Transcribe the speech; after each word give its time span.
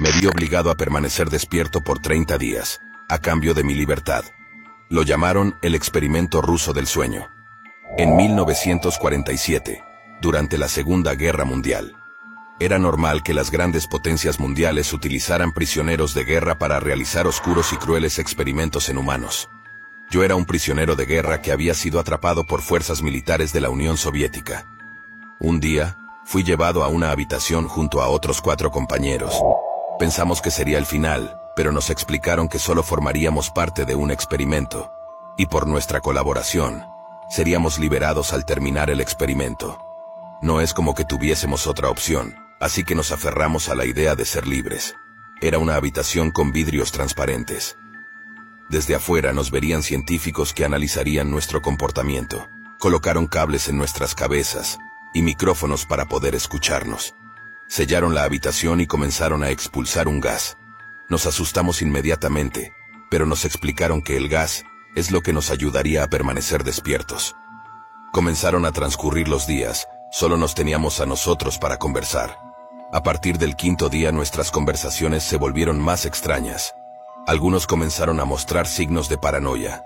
Me 0.00 0.10
vi 0.12 0.26
obligado 0.26 0.70
a 0.70 0.76
permanecer 0.76 1.28
despierto 1.28 1.82
por 1.82 2.00
30 2.00 2.38
días, 2.38 2.80
a 3.10 3.18
cambio 3.18 3.52
de 3.52 3.62
mi 3.62 3.74
libertad. 3.74 4.24
Lo 4.88 5.02
llamaron 5.02 5.58
el 5.60 5.74
experimento 5.74 6.40
ruso 6.40 6.72
del 6.72 6.86
sueño. 6.86 7.28
En 7.98 8.16
1947, 8.16 9.84
durante 10.22 10.56
la 10.56 10.68
Segunda 10.68 11.14
Guerra 11.16 11.44
Mundial, 11.44 11.96
era 12.58 12.78
normal 12.78 13.22
que 13.22 13.34
las 13.34 13.50
grandes 13.50 13.86
potencias 13.86 14.40
mundiales 14.40 14.90
utilizaran 14.94 15.52
prisioneros 15.52 16.14
de 16.14 16.24
guerra 16.24 16.58
para 16.58 16.80
realizar 16.80 17.26
oscuros 17.26 17.70
y 17.74 17.76
crueles 17.76 18.18
experimentos 18.18 18.88
en 18.88 18.96
humanos. 18.96 19.50
Yo 20.10 20.24
era 20.24 20.34
un 20.34 20.46
prisionero 20.46 20.96
de 20.96 21.04
guerra 21.04 21.42
que 21.42 21.52
había 21.52 21.74
sido 21.74 22.00
atrapado 22.00 22.46
por 22.46 22.62
fuerzas 22.62 23.02
militares 23.02 23.52
de 23.52 23.60
la 23.60 23.68
Unión 23.68 23.98
Soviética. 23.98 24.66
Un 25.38 25.60
día, 25.60 25.98
fui 26.24 26.42
llevado 26.42 26.84
a 26.84 26.88
una 26.88 27.10
habitación 27.10 27.68
junto 27.68 28.00
a 28.00 28.08
otros 28.08 28.40
cuatro 28.40 28.70
compañeros. 28.70 29.38
Pensamos 30.00 30.40
que 30.40 30.50
sería 30.50 30.78
el 30.78 30.86
final, 30.86 31.38
pero 31.54 31.72
nos 31.72 31.90
explicaron 31.90 32.48
que 32.48 32.58
solo 32.58 32.82
formaríamos 32.82 33.50
parte 33.50 33.84
de 33.84 33.94
un 33.94 34.10
experimento, 34.10 34.90
y 35.36 35.44
por 35.44 35.66
nuestra 35.66 36.00
colaboración, 36.00 36.86
seríamos 37.28 37.78
liberados 37.78 38.32
al 38.32 38.46
terminar 38.46 38.88
el 38.88 39.02
experimento. 39.02 39.78
No 40.40 40.62
es 40.62 40.72
como 40.72 40.94
que 40.94 41.04
tuviésemos 41.04 41.66
otra 41.66 41.90
opción, 41.90 42.34
así 42.60 42.82
que 42.82 42.94
nos 42.94 43.12
aferramos 43.12 43.68
a 43.68 43.74
la 43.74 43.84
idea 43.84 44.14
de 44.14 44.24
ser 44.24 44.46
libres. 44.46 44.94
Era 45.42 45.58
una 45.58 45.74
habitación 45.74 46.30
con 46.30 46.50
vidrios 46.50 46.92
transparentes. 46.92 47.76
Desde 48.70 48.94
afuera 48.94 49.34
nos 49.34 49.50
verían 49.50 49.82
científicos 49.82 50.54
que 50.54 50.64
analizarían 50.64 51.30
nuestro 51.30 51.60
comportamiento. 51.60 52.48
Colocaron 52.78 53.26
cables 53.26 53.68
en 53.68 53.76
nuestras 53.76 54.14
cabezas 54.14 54.78
y 55.12 55.20
micrófonos 55.20 55.84
para 55.84 56.06
poder 56.06 56.34
escucharnos. 56.34 57.14
Sellaron 57.70 58.16
la 58.16 58.24
habitación 58.24 58.80
y 58.80 58.88
comenzaron 58.88 59.44
a 59.44 59.50
expulsar 59.50 60.08
un 60.08 60.18
gas. 60.18 60.58
Nos 61.08 61.26
asustamos 61.26 61.82
inmediatamente, 61.82 62.72
pero 63.08 63.26
nos 63.26 63.44
explicaron 63.44 64.02
que 64.02 64.16
el 64.16 64.28
gas 64.28 64.64
es 64.96 65.12
lo 65.12 65.20
que 65.20 65.32
nos 65.32 65.52
ayudaría 65.52 66.02
a 66.02 66.08
permanecer 66.08 66.64
despiertos. 66.64 67.36
Comenzaron 68.12 68.66
a 68.66 68.72
transcurrir 68.72 69.28
los 69.28 69.46
días, 69.46 69.86
solo 70.10 70.36
nos 70.36 70.56
teníamos 70.56 70.98
a 70.98 71.06
nosotros 71.06 71.58
para 71.58 71.76
conversar. 71.76 72.36
A 72.92 73.04
partir 73.04 73.38
del 73.38 73.54
quinto 73.54 73.88
día 73.88 74.10
nuestras 74.10 74.50
conversaciones 74.50 75.22
se 75.22 75.36
volvieron 75.36 75.78
más 75.78 76.06
extrañas. 76.06 76.74
Algunos 77.24 77.68
comenzaron 77.68 78.18
a 78.18 78.24
mostrar 78.24 78.66
signos 78.66 79.08
de 79.08 79.16
paranoia. 79.16 79.84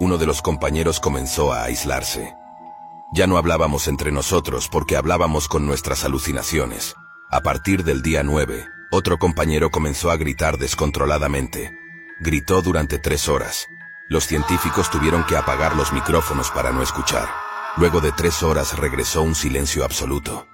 Uno 0.00 0.16
de 0.16 0.24
los 0.24 0.40
compañeros 0.40 0.98
comenzó 0.98 1.52
a 1.52 1.64
aislarse. 1.64 2.34
Ya 3.12 3.26
no 3.26 3.36
hablábamos 3.36 3.86
entre 3.86 4.12
nosotros 4.12 4.70
porque 4.72 4.96
hablábamos 4.96 5.46
con 5.46 5.66
nuestras 5.66 6.04
alucinaciones. 6.04 6.96
A 7.30 7.42
partir 7.42 7.84
del 7.84 8.00
día 8.00 8.22
9, 8.22 8.70
otro 8.90 9.18
compañero 9.18 9.70
comenzó 9.70 10.10
a 10.10 10.16
gritar 10.16 10.56
descontroladamente. 10.56 11.78
Gritó 12.20 12.62
durante 12.62 12.98
tres 12.98 13.28
horas. 13.28 13.66
Los 14.08 14.26
científicos 14.26 14.90
tuvieron 14.90 15.24
que 15.24 15.36
apagar 15.36 15.76
los 15.76 15.92
micrófonos 15.92 16.50
para 16.50 16.72
no 16.72 16.82
escuchar. 16.82 17.28
Luego 17.76 18.00
de 18.00 18.12
tres 18.12 18.42
horas 18.42 18.78
regresó 18.78 19.20
un 19.20 19.34
silencio 19.34 19.84
absoluto. 19.84 20.48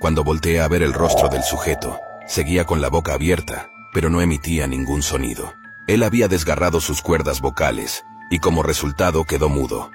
Cuando 0.00 0.24
volteé 0.24 0.60
a 0.60 0.66
ver 0.66 0.82
el 0.82 0.94
rostro 0.94 1.28
del 1.28 1.44
sujeto, 1.44 2.00
seguía 2.26 2.64
con 2.64 2.80
la 2.80 2.88
boca 2.88 3.14
abierta, 3.14 3.70
pero 3.92 4.10
no 4.10 4.20
emitía 4.20 4.66
ningún 4.66 5.02
sonido. 5.02 5.54
Él 5.86 6.02
había 6.02 6.26
desgarrado 6.26 6.80
sus 6.80 7.02
cuerdas 7.02 7.40
vocales, 7.40 8.02
y 8.30 8.40
como 8.40 8.64
resultado 8.64 9.24
quedó 9.24 9.48
mudo. 9.48 9.92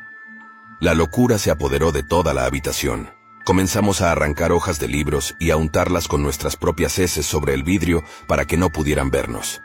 La 0.79 0.93
locura 0.93 1.37
se 1.37 1.51
apoderó 1.51 1.91
de 1.91 2.03
toda 2.03 2.33
la 2.33 2.45
habitación. 2.45 3.20
Comenzamos 3.43 4.01
a 4.01 4.11
arrancar 4.11 4.51
hojas 4.51 4.79
de 4.79 4.87
libros 4.87 5.35
y 5.39 5.49
a 5.49 5.57
untarlas 5.57 6.07
con 6.07 6.21
nuestras 6.21 6.55
propias 6.55 6.99
heces 6.99 7.25
sobre 7.25 7.55
el 7.55 7.63
vidrio 7.63 8.03
para 8.27 8.45
que 8.45 8.55
no 8.55 8.69
pudieran 8.69 9.09
vernos. 9.09 9.61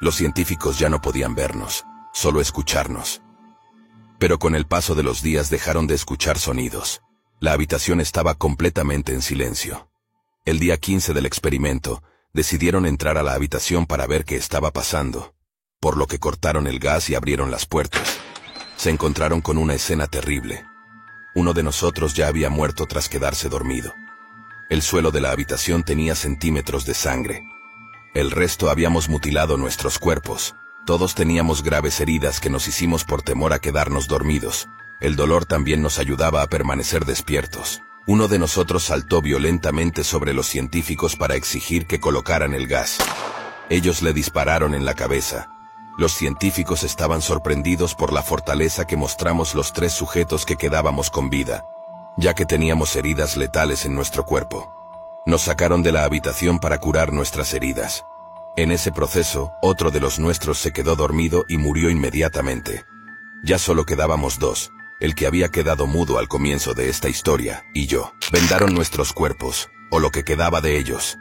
Los 0.00 0.16
científicos 0.16 0.78
ya 0.78 0.90
no 0.90 1.00
podían 1.00 1.34
vernos, 1.34 1.86
solo 2.12 2.42
escucharnos. 2.42 3.22
Pero 4.18 4.38
con 4.38 4.54
el 4.54 4.66
paso 4.66 4.94
de 4.94 5.02
los 5.02 5.22
días 5.22 5.48
dejaron 5.48 5.86
de 5.86 5.94
escuchar 5.94 6.38
sonidos. 6.38 7.00
La 7.38 7.52
habitación 7.52 8.02
estaba 8.02 8.34
completamente 8.34 9.14
en 9.14 9.22
silencio. 9.22 9.88
El 10.44 10.58
día 10.58 10.76
15 10.76 11.14
del 11.14 11.24
experimento, 11.24 12.02
decidieron 12.34 12.84
entrar 12.84 13.16
a 13.16 13.22
la 13.22 13.32
habitación 13.32 13.86
para 13.86 14.06
ver 14.06 14.26
qué 14.26 14.36
estaba 14.36 14.72
pasando, 14.72 15.34
por 15.80 15.96
lo 15.96 16.06
que 16.06 16.18
cortaron 16.18 16.66
el 16.66 16.78
gas 16.78 17.08
y 17.08 17.14
abrieron 17.14 17.50
las 17.50 17.64
puertas. 17.64 18.18
Se 18.76 18.90
encontraron 18.90 19.40
con 19.40 19.56
una 19.56 19.74
escena 19.74 20.06
terrible. 20.06 20.69
Uno 21.34 21.52
de 21.52 21.62
nosotros 21.62 22.14
ya 22.14 22.28
había 22.28 22.50
muerto 22.50 22.86
tras 22.86 23.08
quedarse 23.08 23.48
dormido. 23.48 23.94
El 24.68 24.82
suelo 24.82 25.10
de 25.10 25.20
la 25.20 25.30
habitación 25.30 25.82
tenía 25.82 26.14
centímetros 26.14 26.86
de 26.86 26.94
sangre. 26.94 27.44
El 28.14 28.30
resto 28.30 28.70
habíamos 28.70 29.08
mutilado 29.08 29.56
nuestros 29.56 29.98
cuerpos. 29.98 30.54
Todos 30.86 31.14
teníamos 31.14 31.62
graves 31.62 32.00
heridas 32.00 32.40
que 32.40 32.50
nos 32.50 32.66
hicimos 32.66 33.04
por 33.04 33.22
temor 33.22 33.52
a 33.52 33.60
quedarnos 33.60 34.08
dormidos, 34.08 34.68
el 35.00 35.16
dolor 35.16 35.46
también 35.46 35.80
nos 35.80 35.98
ayudaba 35.98 36.42
a 36.42 36.46
permanecer 36.48 37.06
despiertos. 37.06 37.82
Uno 38.06 38.28
de 38.28 38.38
nosotros 38.38 38.84
saltó 38.84 39.22
violentamente 39.22 40.04
sobre 40.04 40.34
los 40.34 40.46
científicos 40.46 41.16
para 41.16 41.36
exigir 41.36 41.86
que 41.86 42.00
colocaran 42.00 42.52
el 42.52 42.66
gas. 42.66 42.98
Ellos 43.70 44.02
le 44.02 44.12
dispararon 44.12 44.74
en 44.74 44.84
la 44.84 44.94
cabeza. 44.94 45.48
Los 45.98 46.12
científicos 46.12 46.82
estaban 46.82 47.20
sorprendidos 47.20 47.94
por 47.94 48.12
la 48.12 48.22
fortaleza 48.22 48.86
que 48.86 48.96
mostramos 48.96 49.54
los 49.54 49.72
tres 49.72 49.92
sujetos 49.92 50.46
que 50.46 50.56
quedábamos 50.56 51.10
con 51.10 51.30
vida, 51.30 51.64
ya 52.16 52.34
que 52.34 52.46
teníamos 52.46 52.96
heridas 52.96 53.36
letales 53.36 53.84
en 53.84 53.94
nuestro 53.94 54.24
cuerpo. 54.24 54.72
Nos 55.26 55.42
sacaron 55.42 55.82
de 55.82 55.92
la 55.92 56.04
habitación 56.04 56.58
para 56.58 56.78
curar 56.78 57.12
nuestras 57.12 57.52
heridas. 57.54 58.04
En 58.56 58.72
ese 58.72 58.92
proceso, 58.92 59.52
otro 59.62 59.90
de 59.90 60.00
los 60.00 60.18
nuestros 60.18 60.58
se 60.58 60.72
quedó 60.72 60.96
dormido 60.96 61.44
y 61.48 61.58
murió 61.58 61.90
inmediatamente. 61.90 62.84
Ya 63.44 63.58
solo 63.58 63.84
quedábamos 63.84 64.38
dos, 64.38 64.70
el 65.00 65.14
que 65.14 65.26
había 65.26 65.48
quedado 65.48 65.86
mudo 65.86 66.18
al 66.18 66.28
comienzo 66.28 66.74
de 66.74 66.88
esta 66.88 67.08
historia, 67.08 67.64
y 67.74 67.86
yo. 67.86 68.12
Vendaron 68.32 68.74
nuestros 68.74 69.12
cuerpos, 69.12 69.70
o 69.90 69.98
lo 69.98 70.10
que 70.10 70.24
quedaba 70.24 70.60
de 70.60 70.78
ellos. 70.78 71.18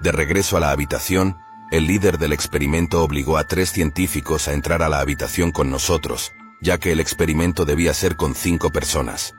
De 0.00 0.12
regreso 0.12 0.56
a 0.56 0.60
la 0.60 0.70
habitación, 0.70 1.38
el 1.72 1.86
líder 1.86 2.18
del 2.18 2.34
experimento 2.34 3.02
obligó 3.02 3.38
a 3.38 3.44
tres 3.44 3.72
científicos 3.72 4.46
a 4.46 4.52
entrar 4.52 4.82
a 4.82 4.90
la 4.90 5.00
habitación 5.00 5.52
con 5.52 5.70
nosotros, 5.70 6.34
ya 6.60 6.76
que 6.76 6.92
el 6.92 7.00
experimento 7.00 7.64
debía 7.64 7.94
ser 7.94 8.16
con 8.16 8.34
cinco 8.34 8.68
personas. 8.68 9.32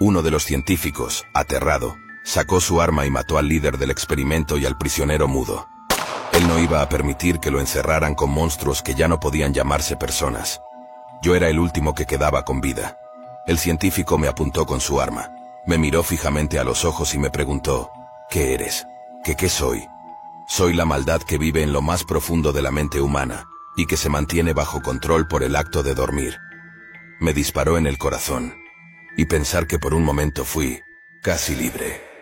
Uno 0.00 0.22
de 0.22 0.30
los 0.30 0.44
científicos, 0.44 1.26
aterrado, 1.34 1.98
sacó 2.24 2.62
su 2.62 2.80
arma 2.80 3.04
y 3.04 3.10
mató 3.10 3.36
al 3.36 3.48
líder 3.48 3.76
del 3.76 3.90
experimento 3.90 4.56
y 4.56 4.64
al 4.64 4.78
prisionero 4.78 5.28
mudo. 5.28 5.68
Él 6.32 6.48
no 6.48 6.58
iba 6.58 6.80
a 6.80 6.88
permitir 6.88 7.38
que 7.38 7.50
lo 7.50 7.60
encerraran 7.60 8.14
con 8.14 8.30
monstruos 8.30 8.80
que 8.80 8.94
ya 8.94 9.06
no 9.06 9.20
podían 9.20 9.52
llamarse 9.52 9.94
personas. 9.94 10.62
Yo 11.20 11.34
era 11.34 11.50
el 11.50 11.58
último 11.58 11.94
que 11.94 12.06
quedaba 12.06 12.46
con 12.46 12.62
vida. 12.62 12.96
El 13.46 13.58
científico 13.58 14.16
me 14.16 14.28
apuntó 14.28 14.64
con 14.64 14.80
su 14.80 15.02
arma. 15.02 15.32
Me 15.66 15.76
miró 15.76 16.02
fijamente 16.02 16.58
a 16.58 16.64
los 16.64 16.86
ojos 16.86 17.14
y 17.14 17.18
me 17.18 17.28
preguntó, 17.28 17.90
¿qué 18.30 18.54
eres? 18.54 18.86
¿Qué 19.22 19.36
qué 19.36 19.50
soy? 19.50 19.86
Soy 20.46 20.74
la 20.74 20.84
maldad 20.84 21.22
que 21.22 21.38
vive 21.38 21.62
en 21.62 21.72
lo 21.72 21.80
más 21.80 22.04
profundo 22.04 22.52
de 22.52 22.62
la 22.62 22.70
mente 22.70 23.00
humana 23.00 23.48
y 23.76 23.86
que 23.86 23.96
se 23.96 24.08
mantiene 24.08 24.52
bajo 24.52 24.82
control 24.82 25.26
por 25.26 25.42
el 25.42 25.56
acto 25.56 25.82
de 25.82 25.94
dormir. 25.94 26.38
Me 27.18 27.32
disparó 27.32 27.78
en 27.78 27.86
el 27.86 27.98
corazón 27.98 28.54
y 29.16 29.24
pensar 29.24 29.66
que 29.66 29.78
por 29.78 29.94
un 29.94 30.04
momento 30.04 30.44
fui 30.44 30.82
casi 31.22 31.54
libre. 31.54 32.13